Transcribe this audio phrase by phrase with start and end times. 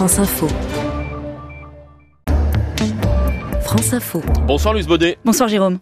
[0.00, 0.48] France Info.
[3.60, 4.22] France Info.
[4.46, 5.18] Bonsoir Luce Baudet.
[5.26, 5.78] Bonsoir Jérôme.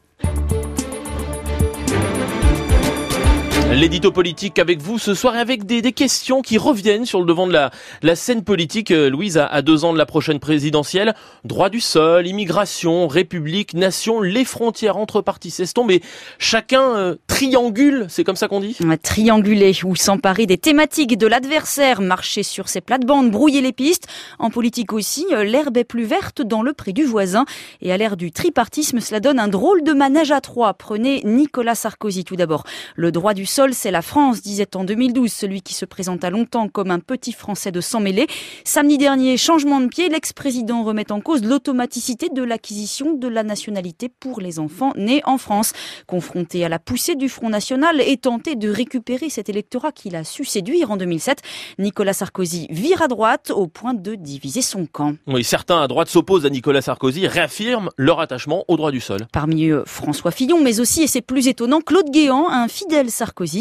[3.78, 7.26] L'édito politique avec vous ce soir et avec des, des, questions qui reviennent sur le
[7.26, 7.70] devant de la,
[8.02, 8.90] la scène politique.
[8.90, 13.74] Euh, Louise, à, à, deux ans de la prochaine présidentielle, droit du sol, immigration, république,
[13.74, 16.02] nation, les frontières entre partis s'estompent et
[16.40, 18.76] chacun euh, triangule, c'est comme ça qu'on dit?
[19.00, 24.08] Trianguler ou s'emparer des thématiques de l'adversaire, marcher sur ses plates-bandes, brouiller les pistes.
[24.40, 27.44] En politique aussi, euh, l'herbe est plus verte dans le pré du voisin.
[27.80, 30.74] Et à l'ère du tripartisme, cela donne un drôle de manège à trois.
[30.74, 32.64] Prenez Nicolas Sarkozy tout d'abord.
[32.96, 36.68] Le droit du sol, c'est la France, disait en 2012 celui qui se présenta longtemps
[36.68, 38.26] comme un petit Français de sang mêlé.
[38.64, 44.08] Samedi dernier, changement de pied, l'ex-président remet en cause l'automaticité de l'acquisition de la nationalité
[44.08, 45.72] pour les enfants nés en France.
[46.06, 50.24] Confronté à la poussée du Front National et tenté de récupérer cet électorat qu'il a
[50.24, 51.42] su séduire en 2007,
[51.78, 55.14] Nicolas Sarkozy vire à droite au point de diviser son camp.
[55.26, 59.26] Oui, certains à droite s'opposent à Nicolas Sarkozy, réaffirment leur attachement au droit du sol.
[59.32, 63.57] Parmi eux, François Fillon, mais aussi, et c'est plus étonnant, Claude Guéant, un fidèle Sarkozy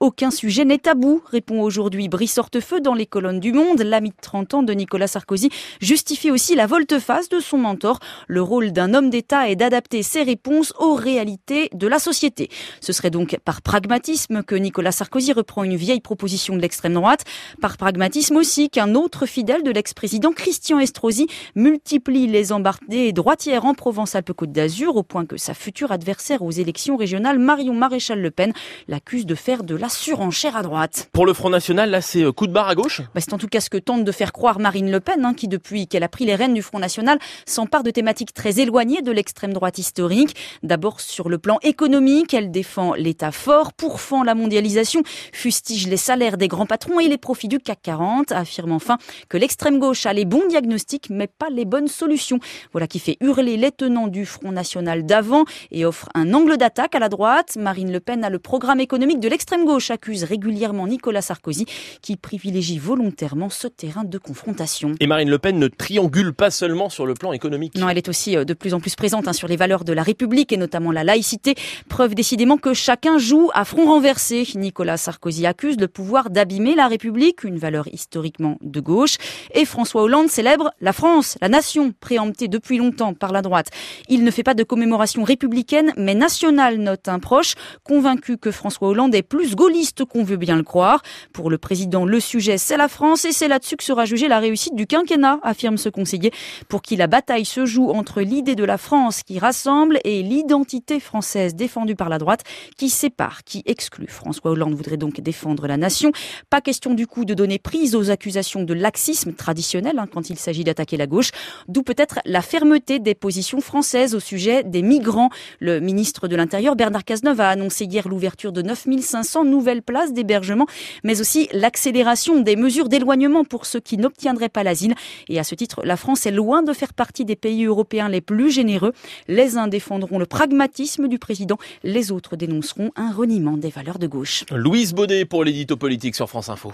[0.00, 3.82] aucun sujet n'est tabou, répond aujourd'hui Brice Hortefeux dans les colonnes du Monde.
[3.82, 7.98] L'ami de 30 ans de Nicolas Sarkozy justifie aussi la volte-face de son mentor.
[8.26, 12.48] Le rôle d'un homme d'État est d'adapter ses réponses aux réalités de la société.
[12.80, 17.24] Ce serait donc par pragmatisme que Nicolas Sarkozy reprend une vieille proposition de l'extrême droite.
[17.60, 23.74] Par pragmatisme aussi qu'un autre fidèle de l'ex-président Christian Estrosi multiplie les embardées droitières en
[23.74, 28.52] Provence-Alpes-Côte d'Azur au point que sa future adversaire aux élections régionales, Marion Maréchal Le Pen,
[28.88, 31.08] l'accuse de faire de la surenchère à droite.
[31.12, 33.02] Pour le Front National, là, c'est euh, coup de barre à gauche?
[33.14, 35.34] Bah, C'est en tout cas ce que tente de faire croire Marine Le Pen, hein,
[35.34, 39.02] qui depuis qu'elle a pris les rênes du Front National, s'empare de thématiques très éloignées
[39.02, 40.34] de l'extrême droite historique.
[40.62, 46.38] D'abord sur le plan économique, elle défend l'État fort, pourfend la mondialisation, fustige les salaires
[46.38, 48.96] des grands patrons et les profits du CAC 40, affirme enfin
[49.28, 52.40] que l'extrême gauche a les bons diagnostics mais pas les bonnes solutions.
[52.72, 56.94] Voilà qui fait hurler les tenants du Front National d'avant et offre un angle d'attaque
[56.94, 57.56] à la droite.
[57.58, 61.66] Marine Le Pen a le programme économique de l'extrême gauche accuse régulièrement Nicolas Sarkozy
[62.02, 64.94] qui privilégie volontairement ce terrain de confrontation.
[65.00, 67.74] Et Marine Le Pen ne triangule pas seulement sur le plan économique.
[67.76, 69.92] Non, elle est aussi euh, de plus en plus présente hein, sur les valeurs de
[69.92, 71.54] la République et notamment la laïcité.
[71.88, 74.46] Preuve décidément que chacun joue à front renversé.
[74.54, 79.16] Nicolas Sarkozy accuse le pouvoir d'abîmer la République, une valeur historiquement de gauche.
[79.54, 83.68] Et François Hollande célèbre la France, la nation, préemptée depuis longtemps par la droite.
[84.08, 87.54] Il ne fait pas de commémoration républicaine, mais nationale, note un proche,
[87.84, 91.02] convaincu que François Hollande est plus gaulliste qu'on veut bien le croire.
[91.32, 94.38] Pour le président, le sujet, c'est la France et c'est là-dessus que sera jugée la
[94.38, 96.32] réussite du quinquennat, affirme ce conseiller,
[96.68, 101.00] pour qui la bataille se joue entre l'idée de la France qui rassemble et l'identité
[101.00, 102.44] française défendue par la droite
[102.76, 104.08] qui sépare, qui exclut.
[104.08, 106.12] François Hollande voudrait donc défendre la nation.
[106.50, 110.38] Pas question du coup de donner prise aux accusations de laxisme traditionnel hein, quand il
[110.38, 111.30] s'agit d'attaquer la gauche,
[111.68, 115.30] d'où peut-être la fermeté des positions françaises au sujet des migrants.
[115.60, 120.12] Le ministre de l'Intérieur, Bernard Cazeneuve, a annoncé hier l'ouverture de 9 500 nouvelles places
[120.12, 120.66] d'hébergement,
[121.04, 124.94] mais aussi l'accélération des mesures d'éloignement pour ceux qui n'obtiendraient pas l'asile.
[125.28, 128.20] Et à ce titre, la France est loin de faire partie des pays européens les
[128.20, 128.92] plus généreux.
[129.28, 134.06] Les uns défendront le pragmatisme du président, les autres dénonceront un reniement des valeurs de
[134.06, 134.44] gauche.
[134.50, 136.72] Louise Baudet pour l'édito politique sur France Info.